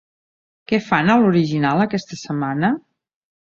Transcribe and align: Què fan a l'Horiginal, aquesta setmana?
Què 0.71 0.79
fan 0.85 1.11
a 1.11 1.19
l'Horiginal, 1.21 1.85
aquesta 1.87 2.21
setmana? 2.25 2.77